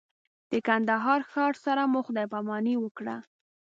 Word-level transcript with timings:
د 0.51 0.53
کندهار 0.67 1.21
ښار 1.31 1.53
سره 1.65 1.81
مو 1.91 1.99
خدای 2.07 2.25
پاماني 2.33 2.75
وکړه. 2.79 3.15